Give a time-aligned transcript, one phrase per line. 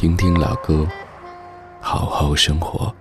[0.00, 0.86] 听听老歌，
[1.80, 2.94] 好好生活。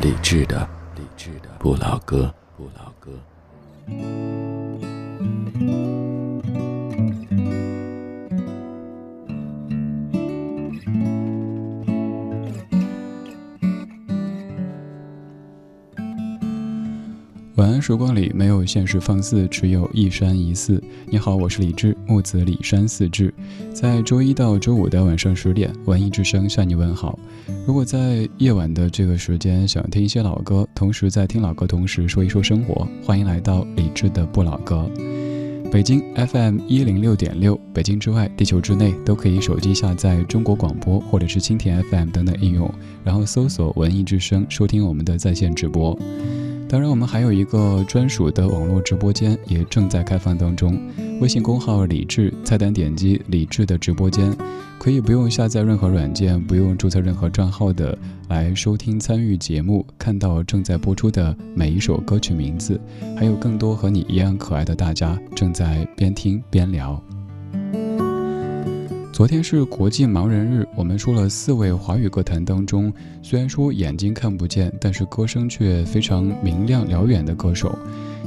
[0.00, 0.66] 理智的，
[0.96, 3.10] 理智的不老歌，不老歌。
[17.82, 20.80] 时光里没有现实放肆，只有一山一寺。
[21.10, 23.34] 你好，我是李志，木子李山四志。
[23.74, 27.18] 在周一到周五的晚上十点，文艺之声向你问好。
[27.66, 34.88] 如果在夜晚的这个时间想听一些老歌，同时在听老歌同时说一说生活，欢迎来到李志的不老歌。
[35.72, 45.98] 北京 FM 一零六点六，北京之外，地球之内都可以手机下载中国广播或者是蜻蜓 FM 等等应用，然后搜索文艺之声收听我们的在线直播。
[46.72, 50.80] 当然，我们还有一个专属的网络直播间，也正在开放当中。
[51.20, 54.34] 微信公号“李智”，菜单点击“李智”的直播间，
[54.78, 57.96] 可以不用下载任何软件，不用注册任何账号的
[58.30, 62.80] 来收听、参与节目，看到正在播出的每一首歌曲名字，
[63.18, 66.98] 还有更多和你一样可爱的大家正在边听边聊。
[69.22, 72.92] 昨天是国际盲人日，我们说了四位华语歌坛当中，
[73.22, 77.72] 虽然说眼睛看不见，但是歌声却非常明亮辽远的歌手。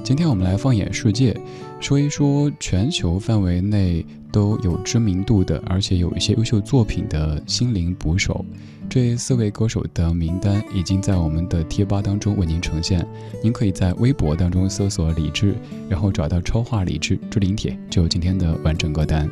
[0.06, 1.36] 今天我们来放眼世界，
[1.82, 8.46] 说一说全球范围内都有知名度的，而且有一些优秀作品的心灵捕手。
[8.88, 13.06] 这四位歌手的名单已经在我们的贴吧当中为您呈现，
[13.44, 15.56] 您可以在微博当中搜索李智，
[15.90, 19.30] 然后找到超话李智置顶帖，就有今天的完整歌单。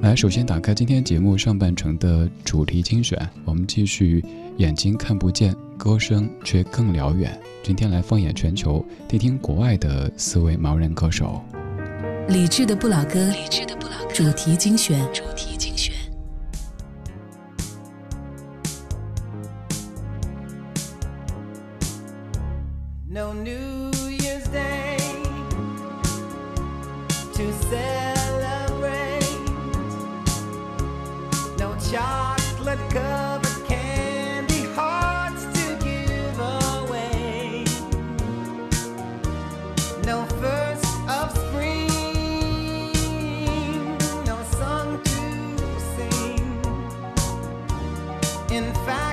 [0.00, 4.24] 来，首先打开今天节目上半程的主题精选，我们继续
[4.58, 7.36] 眼睛看不见，歌声却更辽远。
[7.64, 11.42] 今天来放眼全球，听听国外的四位盲人歌手。
[12.28, 15.92] 理智的不老歌，理智的不老歌主题精选，主题精选。
[48.50, 49.07] In fact,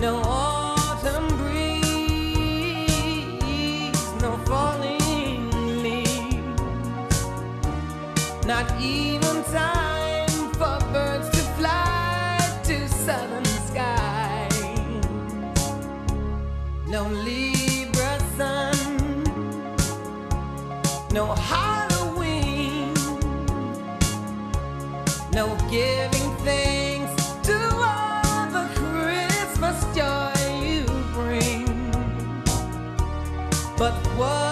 [0.00, 1.92] No autumn breeze,
[4.22, 6.62] no falling leaves,
[8.46, 15.04] not even time for birds to fly to southern skies.
[16.86, 19.22] No Libra sun,
[21.12, 22.94] no Halloween,
[25.34, 26.79] no giving thanks
[34.20, 34.49] was.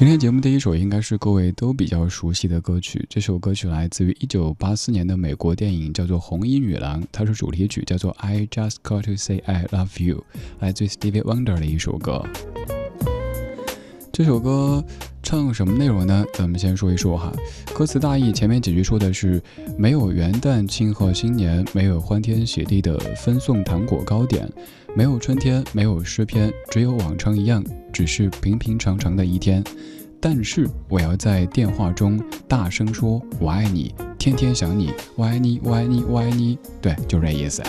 [0.00, 10.24] 今天节目第一首应该是各位都比较熟悉的歌曲，这首歌曲来自于一九八四年的美国电影，叫做《红衣女郎》，它是主题曲，叫做《I Just Got to Say I Love You》，
[10.60, 12.24] 来自 Stevie Wonder 的一首歌。
[14.10, 14.82] 这首歌
[15.22, 16.24] 唱什么内容呢？
[16.32, 17.30] 咱们先说一说哈。
[17.74, 19.42] 歌词大意，前面几句说的是
[19.76, 24.50] 没有元旦庆贺新年，没有欢天喜地的分送糖果糕点，
[24.96, 29.62] 没有春天，没有诗篇，只有往常一样，只是平平常常的一天。
[30.20, 36.58] 但是我要在电话中大声说“我爱你”，天天想你，我爱你，我爱你，我爱你。
[36.82, 37.62] 对，就这意思。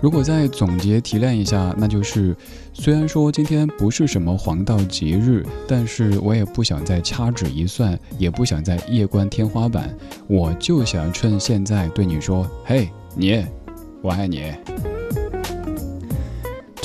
[0.00, 2.36] 如果再总结提炼一下，那就是，
[2.74, 9.96] 虽然说今天不是什么黄道吉日，但是我也不想再掐指一算，也不想再夜观天花板，
[10.26, 13.44] 我就想趁现在对你说：“嘿，你，
[14.02, 14.52] 我爱你。”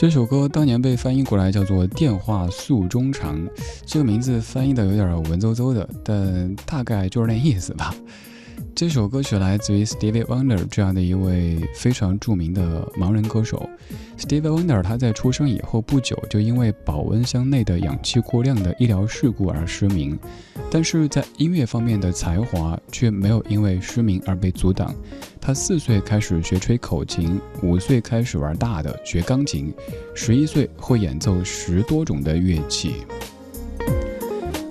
[0.04, 3.40] 这首歌当年被翻译过来叫做《电话诉衷肠》，
[3.86, 7.96] 这个名字翻译的有点文绉绉的，但大概就是那意思吧。
[8.84, 13.70] 这首歌曲来自于 Stevie Wonder 这样的一位非常著名的盲人歌手。
[14.18, 20.20] Stevie Wonder 他在出生以后不久就因为保温箱内的氧气过量的医疗事故而失明，
[20.70, 24.94] 但是在音乐方面的才华却没有因为失明而被阻挡。
[25.40, 29.74] 他四岁开始学吹口琴，五岁开始玩大的学钢琴，
[30.14, 32.96] 十一岁会演奏十多种的乐器。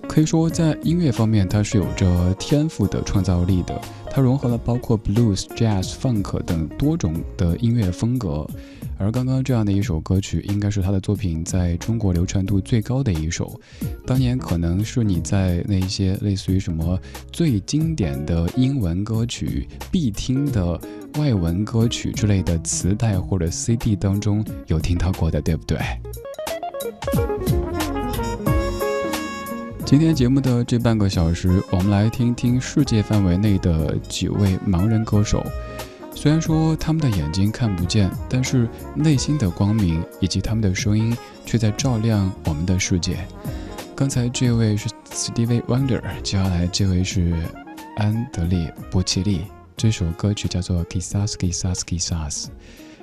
[0.06, 3.80] 可以说，在音乐方面，他是有着天赋的创造力的。
[4.14, 8.46] 它融合了包括 blues、jazz、funk 等多种的音乐风格。
[8.98, 13.58] 而刚刚这样的一首歌曲，应该是他的作品在中国流传度最高的一首。
[14.06, 17.00] 当年可能是你在那些类似于什么
[17.32, 20.78] 最经典的英文歌曲、必听的
[21.16, 25.78] 外文歌曲之类的磁带或者 CD 当中有听到过的，对不对？
[29.92, 35.44] 今天节目的这半个小时，我们来听听世界范围内的几位盲人歌手。
[36.14, 43.18] 虽然说他们的眼睛看不见，但是内心的光明以及他们的声音却在照亮我们的世界。
[43.94, 47.34] 刚才这位是 Stevie Wonder，接下来这位是
[47.98, 49.42] 安德烈·波切利。
[49.76, 52.44] 这首歌曲叫做《Kisas Kisas Kisas》。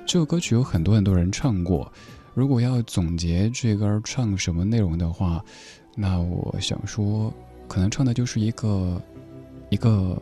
[0.04, 1.92] 这首歌曲有很多很多人唱过。
[2.34, 5.44] 如果要总结这歌唱什么内容的话，
[6.00, 7.30] 那我想说
[7.68, 9.02] 可能唱的就是一个
[9.68, 10.20] 一个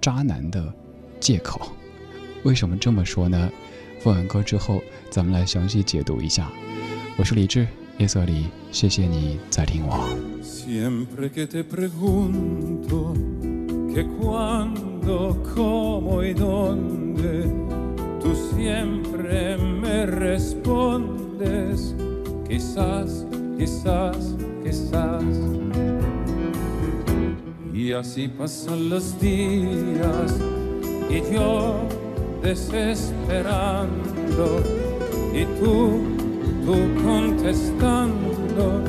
[0.00, 0.74] 渣男的
[1.20, 1.60] 借口。
[2.42, 3.48] 为什么这么说呢？
[4.00, 6.50] 放完歌之后咱们来详细解读一下。
[7.16, 7.68] 我是李志
[7.98, 10.08] 夜色里谢谢你在听我。
[24.70, 25.24] Quizás.
[27.74, 30.38] Y así pasan los días
[31.08, 31.88] y yo
[32.40, 34.62] desesperando
[35.32, 36.04] y tú,
[36.64, 38.84] tú contestando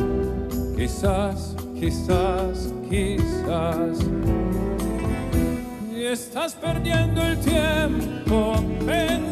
[0.76, 3.98] quizás, quizás, quizás.
[5.96, 8.54] Y estás perdiendo el tiempo
[8.86, 9.32] pensando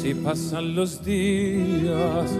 [0.00, 2.30] Así pasan los días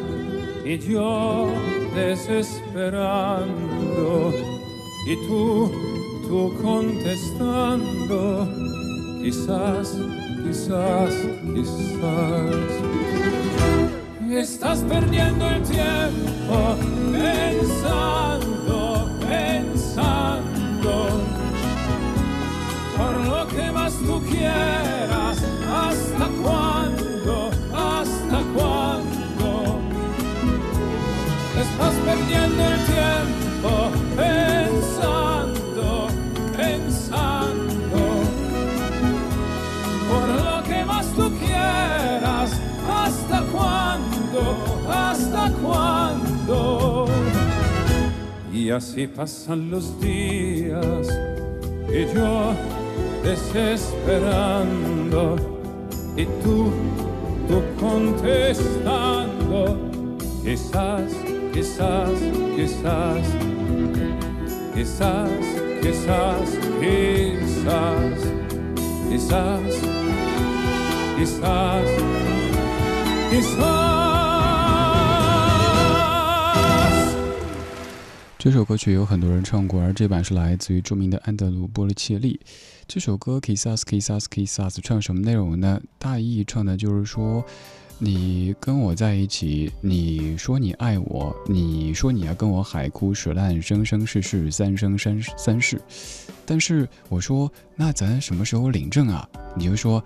[0.64, 1.52] y yo
[1.95, 4.33] desesperando
[5.07, 5.71] y tú,
[6.26, 8.49] tú contestando,
[9.23, 9.95] quizás,
[10.43, 11.12] quizás,
[11.55, 12.57] quizás.
[14.31, 16.79] Estás perdiendo el tiempo
[17.12, 18.60] pensando
[48.70, 51.08] Y así pasan los días
[51.88, 52.54] y yo
[53.24, 55.34] desesperando
[56.16, 56.70] y tú,
[57.48, 59.76] tú contestando,
[60.44, 61.12] quizás,
[61.52, 62.10] quizás,
[62.54, 63.26] quizás,
[64.72, 65.30] quizás,
[65.82, 66.48] quizás,
[67.42, 68.20] quizás,
[69.10, 69.74] quizás,
[71.18, 71.88] quizás,
[73.30, 74.00] quizás。
[78.42, 82.40] 这首歌曲有很多人唱过，而这版是来自于著名的安德鲁·波利切利。
[82.88, 85.78] 这首歌《Kissas Kissas Kissas》唱什么内容呢？
[85.99, 87.44] 大意唱的就是说，
[87.99, 95.78] 你跟我在一起，你说你爱我，你说你要跟我海枯石烂，生生世世三生三三世。
[96.47, 99.28] 但是我说，那咱什么时候领证啊？
[99.54, 100.02] 你就说，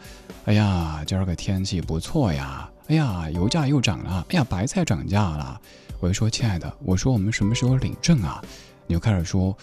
[0.47, 5.61] 哎呀，今儿个天气不错呀，哎呀，油价又涨了，哎呀，白菜涨价了。
[6.05, 8.39] 我就说，亲爱的，我说我们什么时候领证啊？
[8.87, 9.57] 你就开始说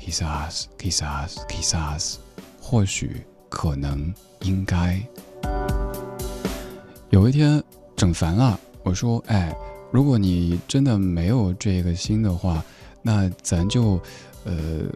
[0.00, 2.16] ：“kiss us, kiss us, kiss us
[2.58, 3.20] 或许
[3.50, 4.98] 可能应该。
[7.10, 7.62] 有一天
[7.94, 9.54] 整烦了，我说，哎，
[9.90, 12.64] 如果你真的没有这个心的话，
[13.02, 14.00] 那咱就，
[14.44, 14.86] 呃，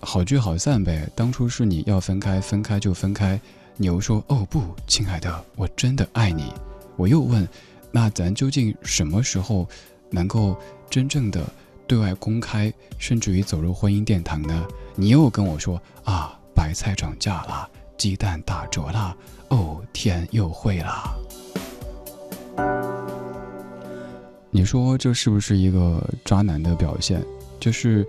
[0.00, 1.08] 好聚好散呗。
[1.14, 3.40] 当初是你要分开，分开就分开。
[3.78, 6.52] 你又说，哦不，亲爱的，我真的爱你。
[6.96, 7.48] 我又问，
[7.90, 9.66] 那咱究竟什么时候？
[10.12, 10.56] 能够
[10.88, 11.44] 真正的
[11.88, 14.64] 对外公开，甚至于走入婚姻殿堂呢？
[14.94, 19.16] 你又跟我说啊，白菜涨价了，鸡蛋打折了，
[19.48, 21.12] 哦，天又会了。
[24.50, 27.24] 你说这是不是一个渣男的表现？
[27.58, 28.06] 就是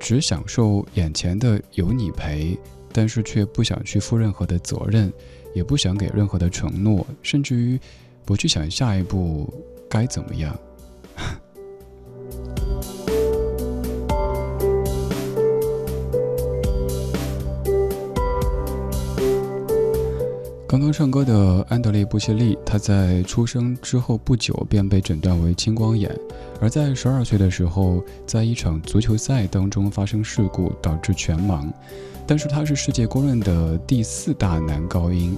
[0.00, 2.58] 只享受眼前的有你陪，
[2.92, 5.12] 但是却不想去负任何的责任，
[5.54, 7.78] 也不想给任何的承诺，甚至于
[8.24, 9.52] 不去想下一步
[9.88, 10.58] 该怎么样。
[20.70, 26.08] 刚刚唱歌的安德烈·布谢利，他在出生之后不久便被诊断为青光眼，
[26.60, 31.68] 而在十二岁的时候，在一场足球赛当中发生事故，导致全盲。
[32.24, 35.36] 但是他是世界公认的第四大男高音，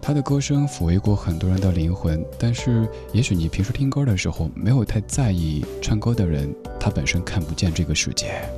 [0.00, 2.24] 他的歌声抚慰过很多人的灵魂。
[2.38, 8.48] 但是，也许你平时听歌的时候没有太在意，唱歌的人他本身看不见这个世界。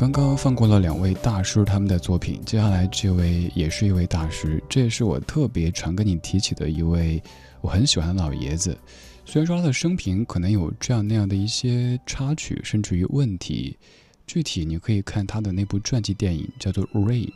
[0.00, 7.22] 刚刚放过了两位大师他们的作品，接下来这位也是一位大师，这也是我特别常跟你提起的一位
[7.60, 8.74] 我很喜欢的老爷子。
[9.26, 13.76] 虽然说他的生平可能有这样那样的一些插曲，甚至于问题，
[14.26, 17.26] 具体你可以看他的那部传记电影，叫做《Ray》，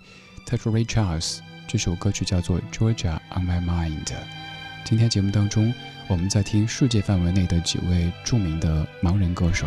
[0.47, 4.06] 他是 Ray Charles，这首歌曲叫做《Georgia on My Mind》。
[4.87, 5.71] 今天节目当中，
[6.09, 9.66] 我们在听世界范围内的几位著名的盲人歌手。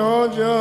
[0.00, 0.60] Georgia,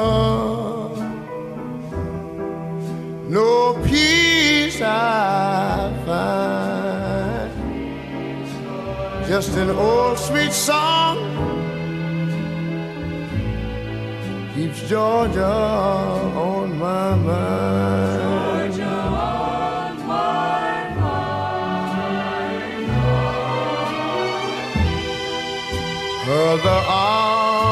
[3.29, 7.51] no peace I find,
[9.29, 11.17] just an old sweet song
[14.55, 18.19] keeps Georgia on my mind.
[26.27, 26.81] Other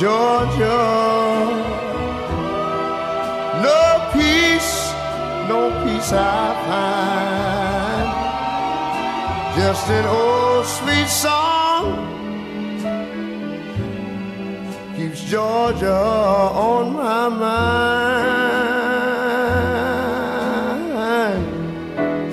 [0.00, 0.78] Georgia.
[3.66, 4.92] No peace,
[5.48, 8.08] no peace I find.
[9.58, 11.84] Just an old sweet song
[14.96, 18.28] keeps Georgia on my mind.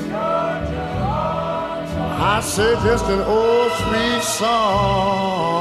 [0.06, 0.86] Georgia.
[2.22, 5.55] I say just an old sweet song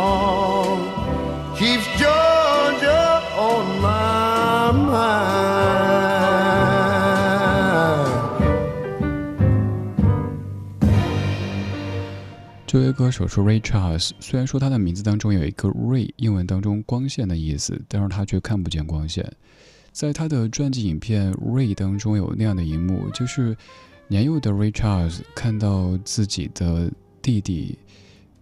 [12.74, 19.32] 这位歌手是 Ray Charles，虽然说他的名字当中有一个 Ray，英文当中光线的意思，但是他却看不见光线。
[19.92, 23.56] 在他的传记影片《Ray》当中有那样的一幕，就是
[24.08, 26.90] 年幼的 Ray Charles 看到自己的
[27.22, 27.78] 弟弟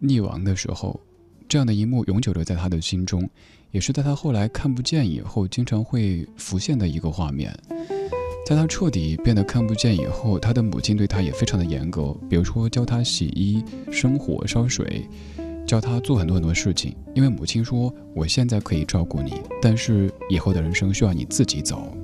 [0.00, 0.98] 溺亡的时候，
[1.46, 3.28] 这样的一幕永久留在他的心中，
[3.70, 7.54] 也是在他后来看不见以后，经常会浮现的一个画面。
[8.44, 15.08] 在他彻底变得看不见以后，他的母亲对他也非常的严格，比如说教他洗衣、生火、烧水，
[15.64, 16.94] 教他做很多很多事情。
[17.14, 21.96] 因为母亲说：“我现在可以照顾你，但是以后的人生需要你自己走。”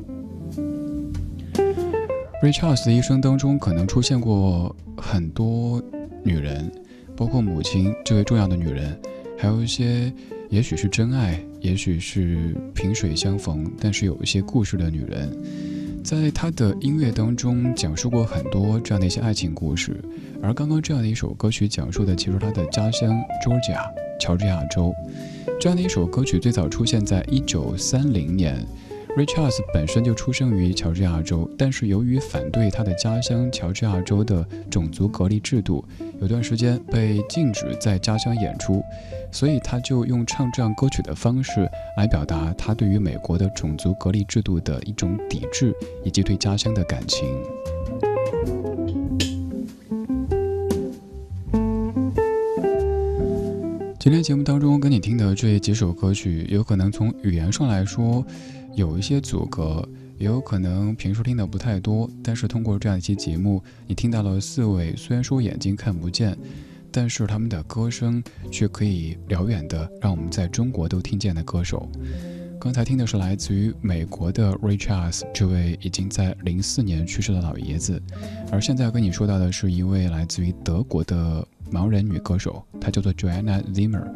[2.41, 5.83] Richards 的一生当中，可能出现过很多
[6.25, 6.71] 女人，
[7.17, 8.97] 包括母亲这位重要的女人，
[9.37, 10.13] 还有一些
[10.51, 15.37] 也许是真爱，也许是萍水相逢，但是有一些故事的女人。
[16.09, 20.03] 在他的音乐当中讲述过很多这样的一些爱情故事，
[20.43, 23.79] 而刚刚这样的一首歌曲讲述的其实他的家乡 Georgia
[24.19, 24.91] 乔治亚州。
[25.61, 28.67] 这样的一首歌曲最早出现在一九三零年
[29.19, 35.85] ，Ray Charles 本身就出生于乔治亚州，但是由于反对他的家乡乔治亚州的种族隔离制度，
[36.21, 38.81] 有段时间被禁止在家乡演出，
[39.33, 47.29] 所以他就用唱这样歌曲的方式来表达他对于美国的种族隔离制度的一种抵制，以及对家乡的感情。
[53.99, 58.25] 今天节目当中跟你听的这几首歌曲，有可能从语言上来说
[58.79, 59.87] 有一些阻隔，
[60.19, 62.09] 也有可能平时听的不太多。
[62.23, 66.39] 但是通过这样一期节目，你听到了四位虽然说眼睛看不见，
[66.93, 71.91] 但是他们的歌声却可以辽远的让我们在中国都听见的歌手。
[72.61, 78.01] 刚才听的是来自于美国的 Ray Charles 这位已经在零四年去世的老爷子，
[78.53, 84.07] 而现在跟你说到的是一位来自于德国的盲人女歌手，她叫做 Joanna Zimmer，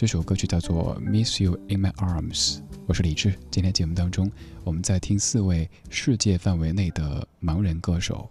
[0.00, 2.60] 这首歌曲叫做 Miss You in My Arms。
[2.86, 4.32] 我是李志，今天节目当中
[4.64, 8.26] 我们在听四位世界范围内的盲人歌手，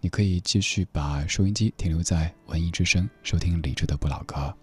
[0.00, 4.54] 你可以继续把收音机停留在文艺之声，收听李志的不老歌。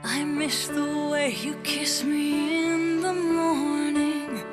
[0.00, 4.44] I miss the way you kiss me in the morning.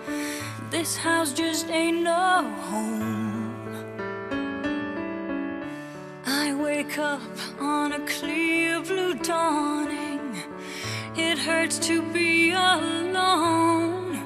[0.70, 3.54] This house just ain't no home.
[6.26, 7.22] I wake up
[7.62, 10.03] on a clear blue dawning.
[11.16, 14.20] It hurts to be alone.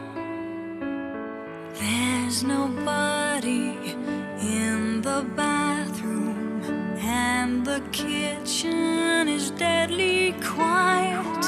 [1.80, 3.96] There's nobody
[4.42, 6.62] in the bathroom,
[6.98, 11.44] and the kitchen is deadly quiet.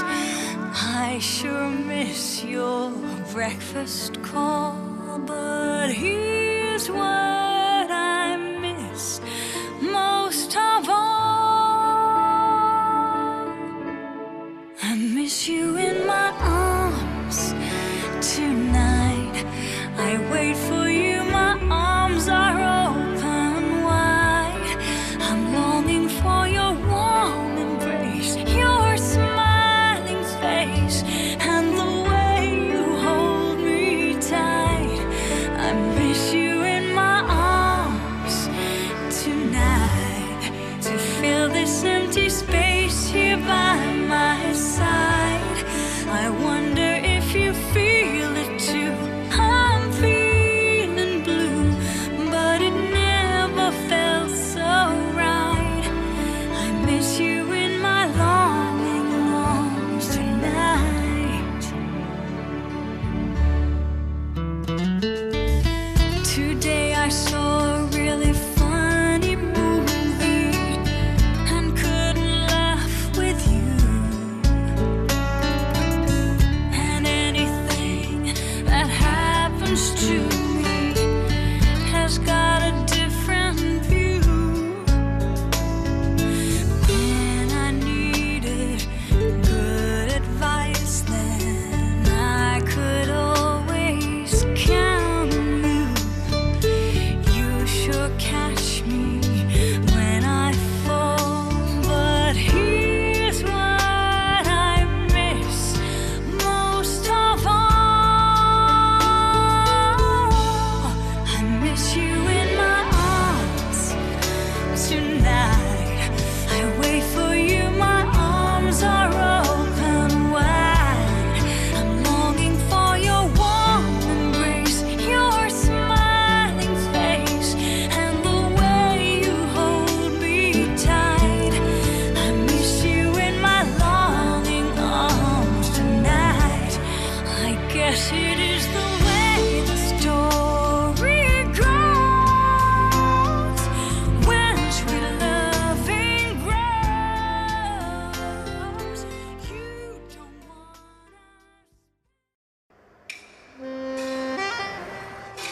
[0.74, 2.92] I sure miss your
[3.34, 7.49] breakfast call, but here's what
[15.50, 15.79] you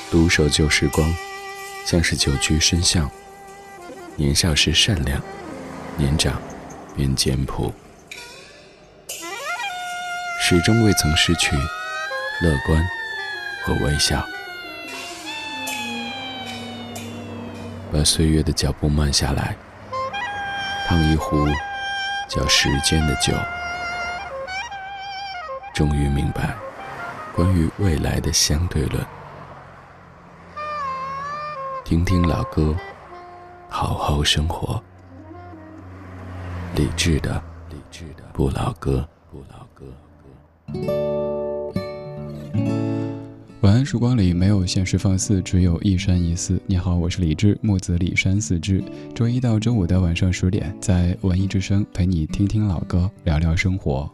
[0.10, 1.12] 独守旧时光，
[1.86, 3.10] 像是久居深巷。
[4.16, 5.22] 年少时善良，
[5.98, 6.42] 年长
[6.96, 7.74] 便简朴，
[10.40, 11.56] 始终未曾失去
[12.42, 12.88] 乐观
[13.64, 14.26] 和微笑。
[17.92, 19.56] 把岁月的脚步慢下来，
[20.88, 21.48] 烫一壶
[22.28, 23.34] 叫时间的酒，
[25.74, 26.54] 终于明白
[27.34, 29.04] 关于未来的相对论。
[31.86, 32.76] 听听老歌，
[33.70, 34.84] 好好生活。
[36.76, 41.37] 理智的，理智的不老歌，不老歌。
[43.68, 46.58] 晚安时光里没有现实放肆，只有一山一寺。
[46.66, 48.82] 你好，我是李志，木子李山四志。
[49.14, 54.10] 周一到周五的晚上十点，在文艺之声陪你听听老歌，聊聊生活。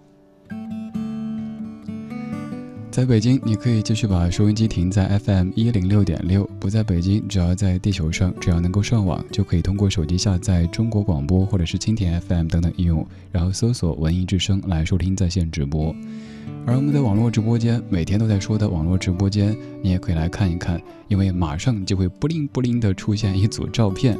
[2.93, 15.91] 在北京，你可以继续把收音机停在 FM 一零六点六；不在北京，只要在地球上，只要能够上网，就可以通过手机下载中国广播或者是蜻蜓 FM 等等应用，然后搜索“文艺之声”来收听在线直播。
[16.67, 24.15] 而我们的网络直播间，每天都在说的网络直播间，你也可以来看一看，因为马上就会不灵不灵的出现一组照片。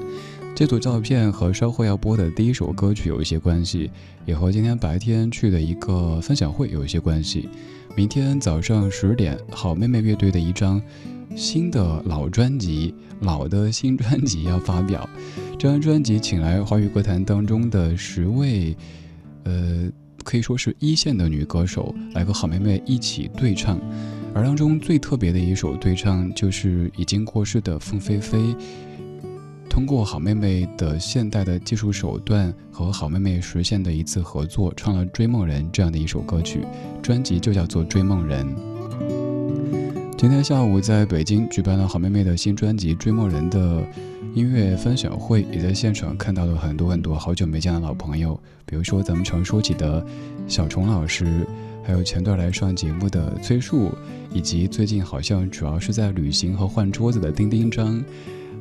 [0.55, 3.89] 这组照片和稍后要播的第一首歌曲有一些关系，
[4.23, 7.49] 也和今天白天去的一个分享会有一些关系。
[7.95, 10.79] 明天早上十点，好妹妹乐队的一张
[11.35, 15.09] 新的老专辑，老的新专辑要发表。
[15.57, 18.77] 这张专辑请来华语歌坛当中的十位，
[19.45, 19.89] 呃，
[20.23, 23.79] 可以说是一线的女歌手来和好妹妹一起对唱。
[24.35, 28.55] 而当中最特别的一首对唱，就是已经过世的凤飞飞。
[29.73, 36.61] 通过好妹妹的现代的技术手段和好妹妹实现的一次合作，唱了《追梦人》这样的一首歌曲，
[37.01, 38.45] 专辑就叫做《追梦人》。
[40.15, 43.83] 今天下午在北京举办了好妹妹的新专辑《追梦人》的
[44.35, 50.05] 音乐分享会，也在现场看到了很多很多好久没见的老朋友，比如说咱们常说起的
[50.47, 51.47] 小虫老师，
[51.83, 53.91] 还有前段来上节目的崔树，
[54.31, 58.05] 以及最近好像主要是在旅行和换桌子的丁丁张，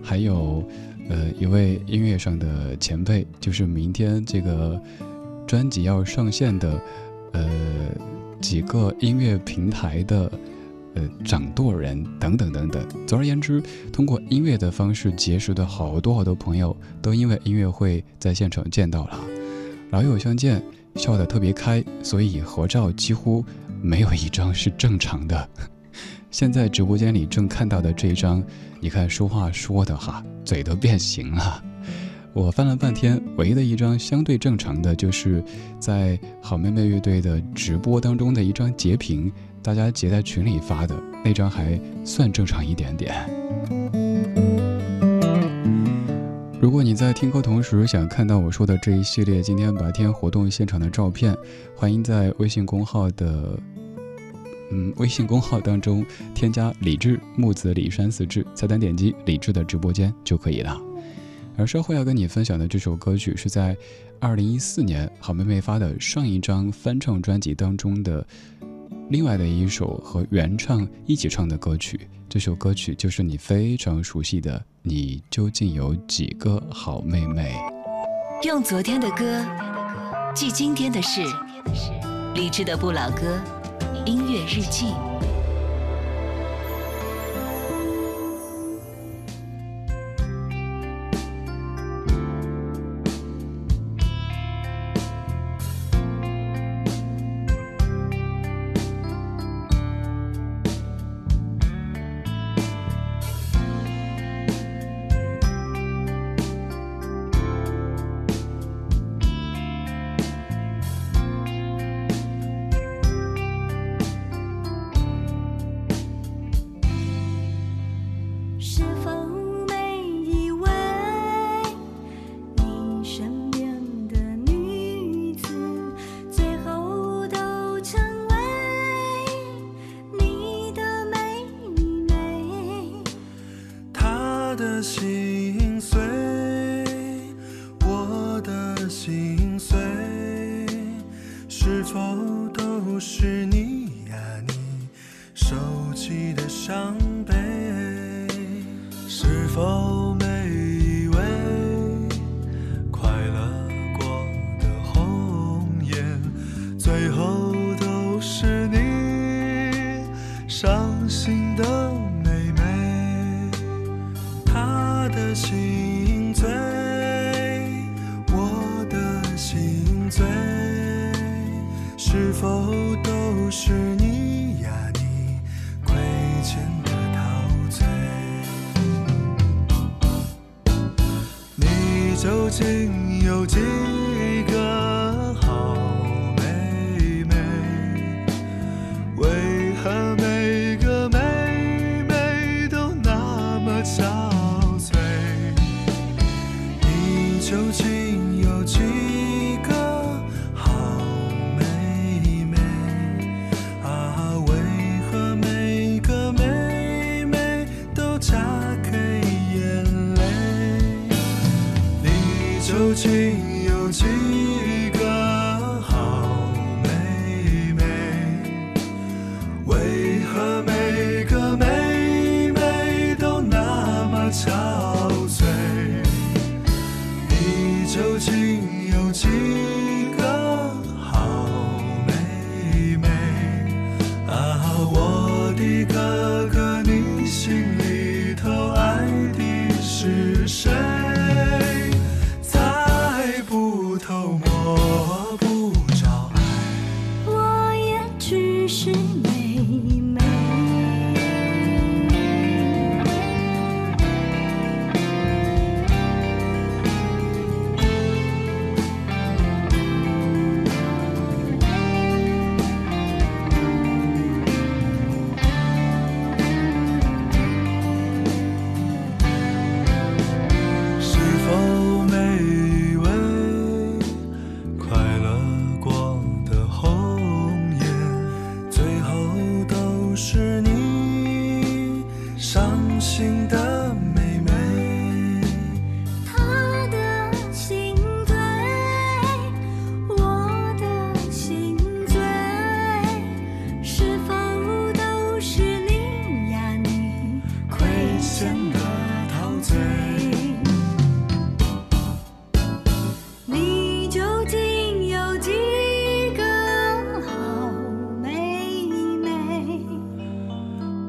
[0.03, 0.67] 还有。
[1.09, 4.81] 呃，一位音乐上的前辈，就是明天这个
[5.47, 6.81] 专辑要上线的，
[7.33, 7.49] 呃，
[8.41, 10.31] 几个音乐平台的
[10.95, 12.83] 呃掌舵人等等等等。
[13.07, 13.63] 总而言之，
[13.93, 19.19] 通过音乐的方式结识的好多好多朋友，都因为音乐会在现场见到了，
[19.91, 20.63] 老友相见，
[20.95, 23.45] 笑得特别开，所以合照几乎
[23.83, 25.49] 没有一张是正常的。
[26.33, 28.43] 现在直播间里正看到的这一张，
[28.81, 31.63] 你看说话说的哈，嘴都变形了。
[32.33, 35.45] 我翻了半天，唯一的一张相对正常的，就是
[35.79, 39.31] 在好妹妹乐队的直播当中的一张截屏，
[39.63, 43.15] 大家截在群里发的那张还算正常一点点。
[46.59, 51.37] 如果你在听歌同时想看到我说的这一系列今天白天活动现场的照片，
[51.77, 53.59] 欢迎在微信公号的。
[54.73, 56.05] 嗯，微信公号当中
[56.35, 60.81] 添加李志木子李山四志，菜单点击李志的直播间就可以了。
[61.59, 63.77] 而稍后要跟你分享的这首歌曲是在
[64.19, 68.27] 二零一四年好妹妹发的上一张翻唱专辑当中的
[69.11, 72.09] 另外的一首和原唱一起唱的歌曲。
[72.27, 77.55] 这首歌曲就是你非常熟悉的《你究竟有几个好妹妹》。
[78.47, 79.45] 用昨天的歌
[80.35, 81.21] 记今天的事，
[82.35, 83.39] 理智的不老歌。
[84.05, 84.87] 音乐日记。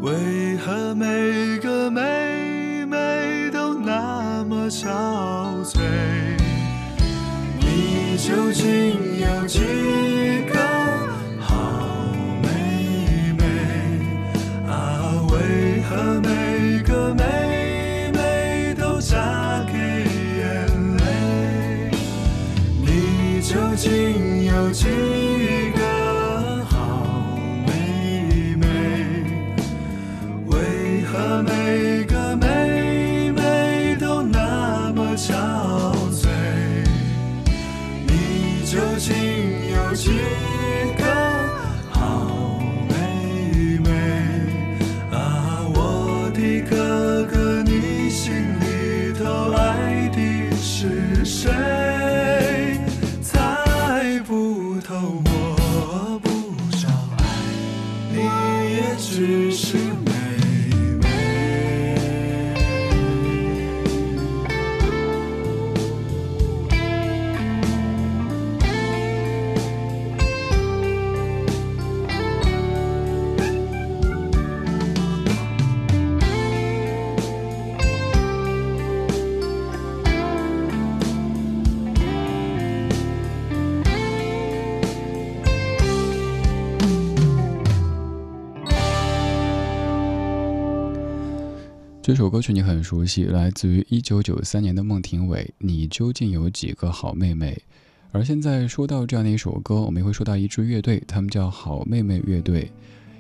[0.03, 5.79] 为何每个妹妹都那么憔悴？
[7.57, 9.61] 你究竟有几
[92.13, 95.51] 这首歌曲你很熟悉，来自于一九九三年的孟庭苇。
[95.57, 97.59] 你究竟有几个好妹妹？
[98.11, 102.71] 而现在说到这样的一首歌，我们也会说到一支乐队，他们叫好妹妹乐队。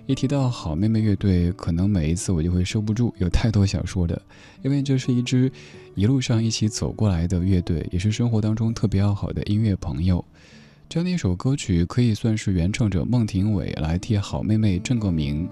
[0.05, 4.21] 一提到好妹妹乐队，可能每一次我就会收不住，有太多想说的，
[4.61, 5.51] 因为这是一支
[5.95, 10.23] 一路上一起走过来的乐队，也是生活当中特别要好的音乐朋友。
[10.87, 15.49] 这样的一首歌曲，可以算是原唱者孟庭苇来替好妹妹正个名。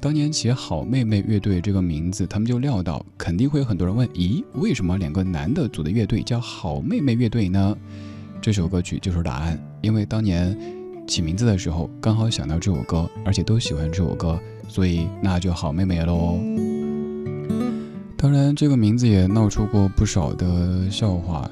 [0.00, 7.76] 当年起“好妹妹乐队”这个名字，他们就料到肯定会有很多人问：咦，为什么两个男的组的乐队叫“好妹妹乐队”呢？
[8.40, 10.58] 这首歌曲就是答案，因为当年
[11.06, 16.40] 起名字的时候刚好想到这首歌，而且都喜欢这首歌，所以那就好妹妹喽。
[18.16, 21.50] 当然，这个名字也闹出过不少的笑话，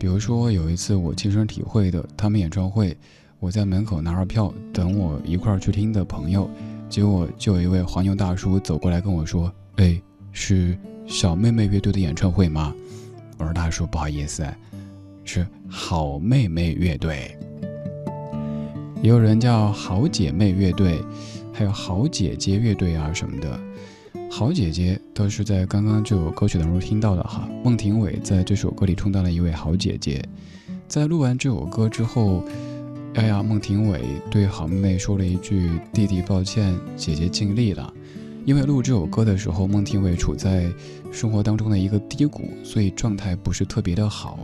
[0.00, 2.96] 比如说有一次我亲身体会的，他们演唱会，
[3.38, 6.50] 我在门口拿着票等我一块儿去听的朋友。
[6.94, 10.78] 结果就有一位黄牛大叔走过来跟我说：“哎，是
[11.08, 12.72] 小妹妹乐队的演唱会吗？”
[13.36, 14.46] 我说：“大叔，不好意思，
[15.24, 17.36] 是好妹妹乐队。
[19.02, 21.02] 也有人叫好姐妹乐队，
[21.52, 23.60] 还有好姐姐乐队啊什么的。
[24.30, 27.48] 好姐姐都是在刚刚这首歌曲当中听到的哈。
[27.64, 30.24] 孟庭苇在这首歌里充当了一位好姐姐。
[30.86, 32.44] 在录完这首歌之后。
[33.14, 37.92] 哎呀，孟庭苇对好妹妹说了一句：“弟弟，抱歉，姐姐尽力了。”
[38.44, 40.68] 因为录这首歌的时候，孟庭苇处在
[41.12, 44.40] 生活当中的一个低谷，所以状态不是特别的好。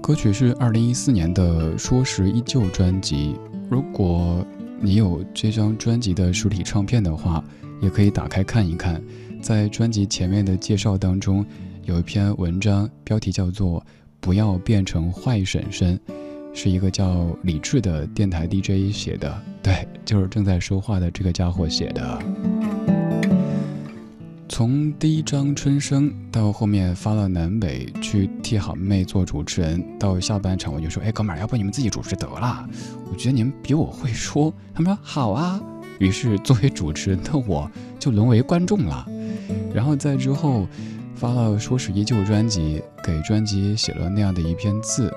[0.00, 3.36] 歌曲是二零一四年的《说时依旧》专辑。
[3.68, 4.42] 如果
[4.80, 7.44] 你有这张专辑的实体唱片的话，
[7.82, 9.00] 也可以打开看一看。
[9.42, 11.44] 在专辑前面的介绍当中，
[11.84, 13.78] 有一篇文章，标题叫做
[14.20, 16.00] 《不要变成坏婶婶》。
[16.54, 22.18] 是一个叫李志的电台 DJ 写的，对，就是正在说话的这个家伙写的。
[24.48, 32.68] 从第一张春生到后面发了南北去替好妹做主持人，到下半场我就说：“哎，哥们儿，要不你们自己主持得了？
[33.08, 35.60] 我觉得你们比我会说。”他们说：“好啊。”
[36.00, 37.70] 于是作为主持人的我
[38.00, 39.06] 就沦为观众了。
[39.72, 40.66] 然后在之后
[41.14, 45.12] 发了《说是依旧》专辑，给专辑写了那样的一篇字。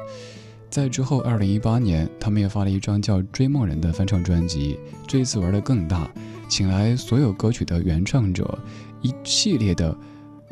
[0.71, 4.79] 在之后，二零一八年，他们也发了一张叫《追梦人》的翻唱专辑。
[5.05, 6.09] 这一次玩的更大，
[6.47, 8.57] 请来所有歌曲的原唱者，
[9.01, 9.93] 一系列的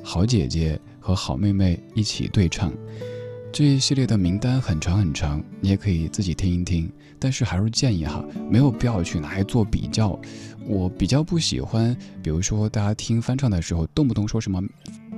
[0.03, 2.70] 好姐姐和好妹妹一起对唱。
[3.49, 6.91] 这一系列的名单很长很长，你也可以自己听一听。
[7.17, 10.20] 但是还是建议哈，没有必要去拿来做比较。
[10.67, 14.61] 我比较不喜欢，比如说大家听翻唱的时候，动不动说什么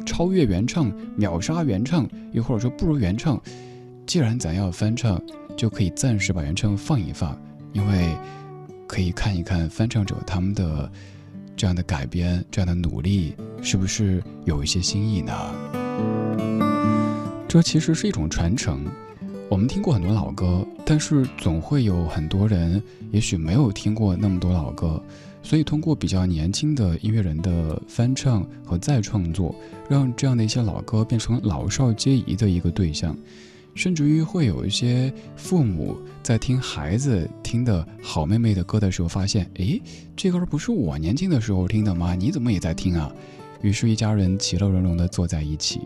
[0.06, 3.41] 超越原唱、秒杀原唱，又或者说不如原唱。
[4.06, 5.22] 既然咱要翻唱，
[5.56, 7.39] 就可以暂时把原唱放一放，
[7.72, 8.14] 因为
[8.88, 10.91] 可以看一看翻唱者他们的
[11.56, 15.34] 这样的改编、这样的努力，是不是有一些新意呢？
[17.47, 18.86] 这其实是一种传承。
[19.49, 22.82] 我们听过很多老歌，但是总会有很多人
[23.12, 25.02] 也许没有听过那么多老歌，
[25.43, 29.54] 所以通过比较年轻的音乐人的翻唱和再创作，
[29.89, 33.16] 让这样的一些老歌变成老少皆宜的一个对象。
[33.74, 39.82] 甚至于会有一些父母在听孩子听的好妹妹的歌的时候，发现，诶，
[40.15, 42.13] 这歌不是我年轻的时候听的吗？
[42.13, 43.11] 你怎么也在听啊？
[43.61, 45.82] 于是，一家人其乐融融地坐在一起。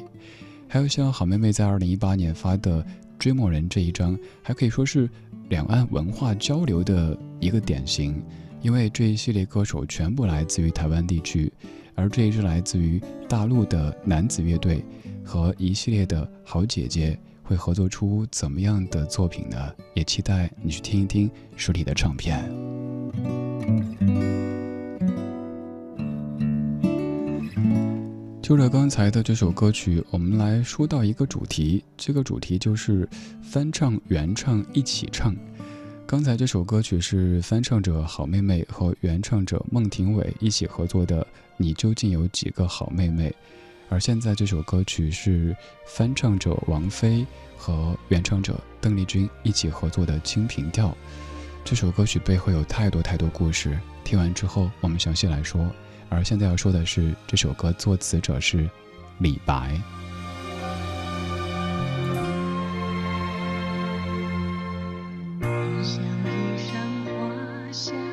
[0.68, 2.82] 还有像好妹妹在二零一八年发的
[3.20, 5.10] 《追梦人》这一张，还可以说是
[5.50, 8.22] 两岸文化交流的一个典型，
[8.62, 11.52] 因为这一系列歌手全部来自于台湾地区，
[11.94, 14.84] 而这一支来自于大陆的男子乐队
[15.24, 17.18] 和一系列的好姐姐。
[17.46, 19.72] 会合作出怎么样的作品呢？
[19.94, 22.44] 也期待你去听一听实体的唱片。
[28.42, 33.08] 就着刚才的这首歌曲，我们来说到一个主题，这个主题就是
[33.42, 35.36] 翻唱、原唱一起唱。
[36.06, 41.24] 刚才这首歌曲是翻唱者好妹妹和原唱者孟庭苇一起合作的，
[41.58, 43.30] 《你究竟有几个好妹妹》。
[43.90, 45.56] 而现在这首歌曲是
[45.86, 47.26] 翻唱者王菲
[47.58, 50.90] 和原唱者邓丽君一起合作的《清平调》。
[51.64, 55.72] 这首歌曲背后有太多太多故事，听完之后我们详细来说。
[56.10, 58.70] 而现在要说的是，这首歌作词者是
[59.18, 59.80] 李白。
[65.82, 66.72] 像一山
[67.06, 68.05] 花香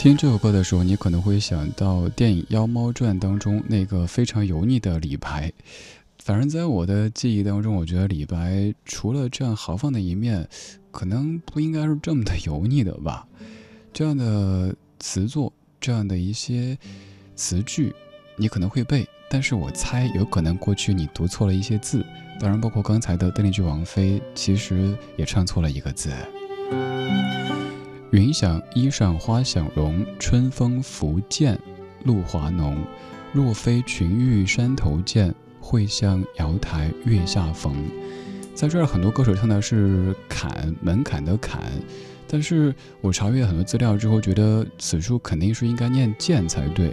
[0.00, 5.52] 听这首歌的时候，你可能会想到电影《妖猫传》当中那个非常油腻的李白。
[6.24, 10.48] 反正在我的记忆当中，我觉得李白除了这样豪放的一面，
[10.90, 13.28] 可能不应该是这么的油腻的吧。
[13.92, 16.78] 这样的词作，这样的一些
[17.36, 17.94] 词句，
[18.36, 22.02] 你可能会背，但是我猜有可能过去你读错了一些字。
[22.40, 26.10] 当然，包括刚才的邓丽君王妃，其实也唱错了一个字。
[28.12, 31.56] 云想衣裳花想容，春风拂槛
[32.04, 32.76] 露华浓。
[33.32, 37.72] 若非群玉山头见，会向瑶台月下逢。
[38.52, 41.70] 在这儿，很多歌手唱的是坎门槛的坎，
[42.26, 46.90] 但是我查阅很多资料之后，觉得此处肯定是应该念剑才对，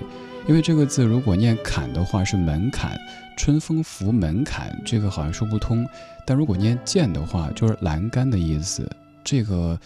[0.48, 2.96] 因为这个字如果念坎的话是门槛，
[3.36, 5.84] 春风拂门槛，这个好像说不通。
[6.28, 8.88] 但如果念剑的话，就是栏杆的意思，
[9.24, 9.80] 这个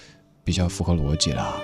[0.43, 1.61] 比较符合逻辑了。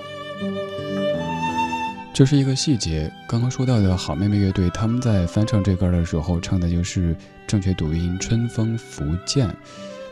[2.13, 7.15] 这是一个细节，刚刚说到的好妹妹乐队，他们在翻唱这歌的时候，唱的就是
[7.45, 9.55] 正确读音“春风福建”，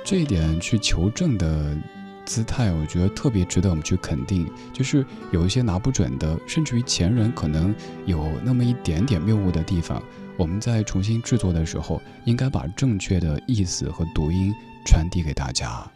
[0.05, 1.75] 这一点去求证的
[2.23, 4.47] 姿态，我觉得特别值得我们去肯定。
[4.71, 7.73] 就是有一些拿不准的，甚至于前人可能
[8.05, 9.99] 有那么一点点谬误的地方，
[10.37, 14.53] 我们在重新制作的时候，应该把正确的意思和读音
[14.85, 15.91] 传递给大家。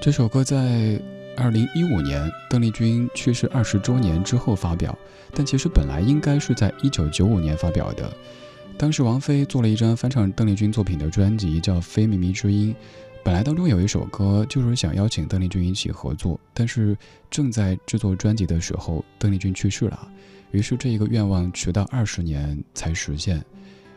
[0.00, 1.00] 这首歌在。
[1.38, 4.98] 二零一五年，邓丽君去世二十周年之后发表，
[5.34, 8.10] 但其实本来应该是在一九九五年发表的。
[8.78, 12.74] 当时王菲做了一张翻唱邓丽君作品的专辑，叫《非靡靡之音》。
[13.22, 16.96] 本来当中有一首歌就是想邀请邓丽君一起合作，但是
[17.30, 20.08] 正在制作专辑的时候，邓丽君去世了，
[20.52, 23.44] 于是这一个愿望迟到二十年才实现。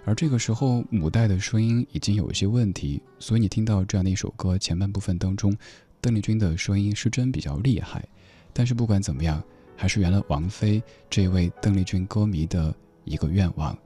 [0.03, 5.55] 而这个时候，母带的声音已经有一些问题，所以你听到这样的一首歌前半部分当中。
[6.01, 8.07] 邓丽君的声音是真比较厉害，
[8.53, 9.43] 但是不管怎么样，
[9.75, 12.73] 还是圆了王菲这位邓丽君歌迷的
[13.03, 13.77] 一个愿望。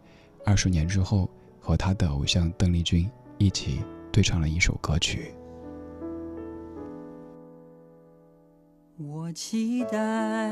[0.45, 5.33] 二十年之后，和她的偶像邓丽君一起对唱了一首歌曲。
[8.97, 10.51] 我期待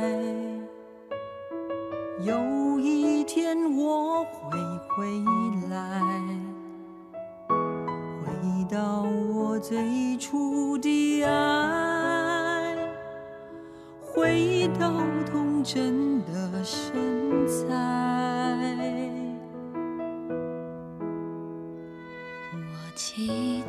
[2.26, 4.57] 有一天我会
[4.89, 5.05] 回
[5.70, 6.61] 来。
[8.42, 12.76] 回到我最初的爱，
[14.02, 14.92] 回到
[15.32, 17.68] 童真的身材。
[22.52, 22.60] 我
[22.96, 23.61] 记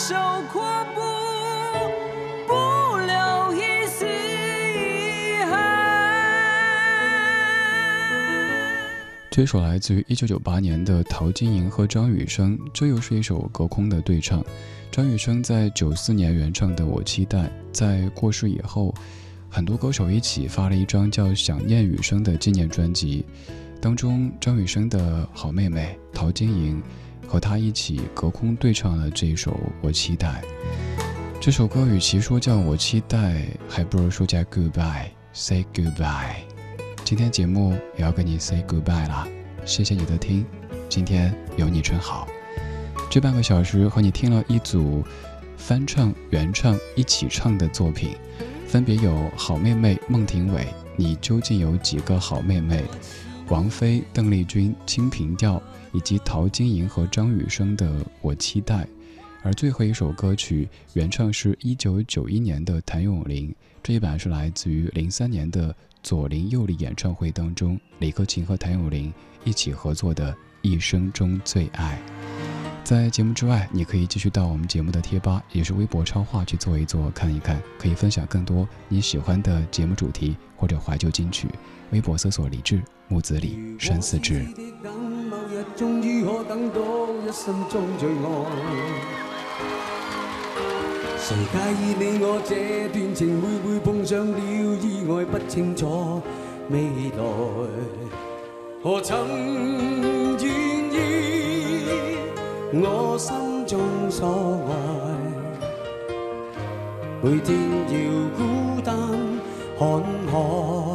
[0.00, 0.14] 含羞
[0.50, 0.62] 阔
[0.94, 1.00] 步，
[2.46, 2.54] 不
[3.04, 5.52] 留一丝遗憾。
[9.30, 14.42] 这首来自于一九九八年的陶晶莹和张雨生，这又是一首隔空的对唱。
[14.90, 17.38] 张雨生在九四年原唱的《我期待》，
[17.70, 18.94] 在过世以后，
[19.50, 23.26] 很多歌手一起发了一张叫《想念雨生》的纪念专辑，
[23.82, 26.82] 当中张雨生的好妹妹陶晶莹
[27.30, 30.28] 和他一起隔空对唱了这一首《我期待》。
[31.40, 36.38] 这首歌与其说叫我期待，还不如说叫 goodbye，say goodbye。
[37.04, 39.28] 今天节目也要跟你 say goodbye 啦，
[39.64, 40.44] 谢谢你的听，
[40.88, 42.26] 今天有你真好。
[43.08, 45.04] 这半个小时和你听了一组
[45.56, 48.10] 翻唱、原唱一起唱的作品，
[48.66, 50.66] 分别有好妹妹孟庭苇，
[50.96, 52.82] 你究竟有几个好妹妹？
[53.48, 55.62] 王菲、邓丽君、清平调，
[55.92, 57.86] 以及陶晶莹和张雨生的
[58.20, 58.84] 《我期待》。
[59.42, 69.10] 而最后一首歌曲原唱是一九九一年的谭咏麟，这一版是来自于零三年的左邻右里演唱会当中，李克勤和谭咏麟
[69.44, 71.98] 一起合作的《一生中最爱》。
[72.84, 81.48] 在节目之外，你可以继续到我们节目的贴吧，也是微博超话去做一做、看一看，可以分享更多你喜欢的节目主题或者怀旧金曲。
[81.92, 84.46] 微博搜索李志、木子李、山四志。
[85.28, 86.80] 某日終於可等到
[87.26, 88.14] 一生中最愛。
[91.18, 92.54] 誰介意你我這
[92.92, 95.24] 段情會唔會碰上了意外？
[95.24, 96.22] 不清楚
[96.70, 96.82] 未
[97.18, 97.22] 來，
[98.84, 99.26] 何曾
[100.38, 100.42] 願
[100.92, 100.96] 意
[102.72, 104.72] 我心中所愛？
[107.22, 107.58] 每天
[107.90, 107.94] 要
[108.36, 108.96] 孤單
[109.76, 109.82] 看
[110.30, 110.89] 海。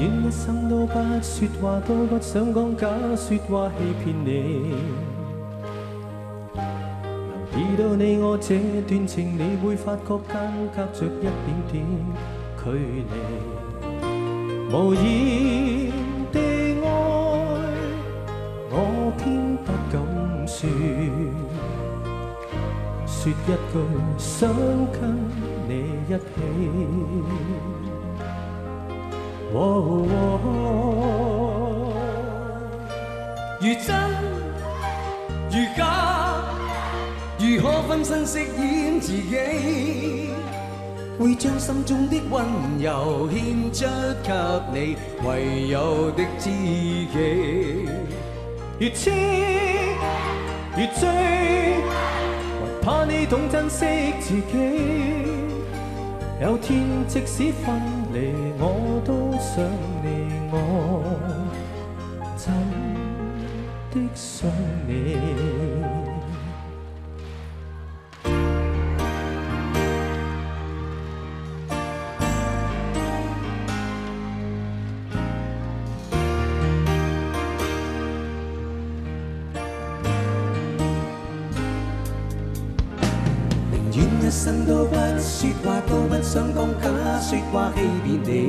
[0.00, 4.74] 願一生都不說話，都不想講假說話欺骗你。
[7.52, 8.56] 留意到你我這
[8.88, 11.30] 段情，你會發覺間隔着一點
[11.70, 11.84] 點
[12.56, 12.70] 距
[13.10, 13.12] 離。
[14.72, 15.92] 無言
[16.32, 16.38] 地
[16.80, 16.88] 愛，
[18.72, 18.74] 我
[19.18, 19.94] 偏不敢
[20.48, 20.70] 說，
[23.06, 23.74] 說一句
[24.16, 24.48] 想
[24.92, 24.98] 跟
[25.68, 25.70] 你
[26.08, 27.79] 一起。
[29.52, 30.06] 哦
[33.60, 33.94] 如真
[35.50, 35.82] 如假，
[37.38, 40.30] 如何分身饰演自己？
[41.18, 42.42] 会将心中的温
[42.80, 43.84] 柔献出
[44.22, 44.32] 给
[44.72, 44.96] 你，
[45.26, 47.88] 唯有的知己。
[48.78, 49.10] 越痴
[50.78, 51.06] 越醉，
[52.62, 53.84] 還怕你懂珍惜
[54.20, 54.42] 自己。
[56.40, 57.78] 有天即使分
[58.12, 59.64] 离，我都想
[60.02, 60.06] 你，
[60.52, 60.54] 我
[62.36, 62.46] 真
[63.90, 64.50] 的想
[64.86, 65.79] 你。
[84.42, 88.48] 生都不說話，都不想讲假說話欺騙你。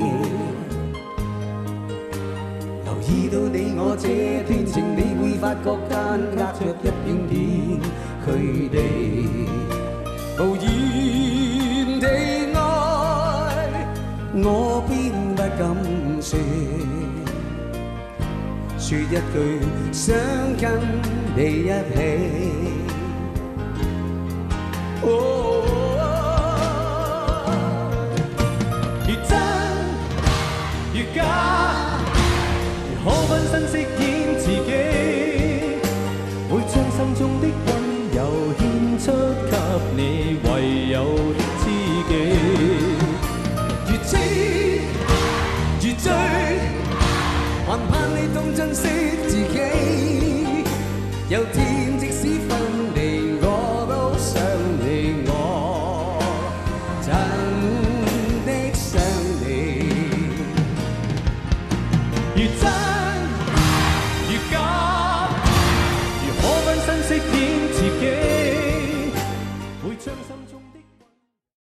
[2.85, 4.07] 留意到你我這
[4.47, 5.99] 段情，你會發覺間
[6.31, 7.35] 隔着一點點
[8.23, 8.31] 距
[8.71, 8.73] 離。
[10.39, 12.07] 無言地
[12.55, 12.63] 愛，
[14.41, 15.61] 我偏不敢
[16.23, 16.39] 說，
[18.79, 19.35] 說一句
[19.91, 20.15] 想
[20.57, 20.63] 跟
[21.35, 22.71] 你一起。
[48.55, 48.87] 珍惜
[49.27, 49.59] 自己。
[51.29, 51.70] 有天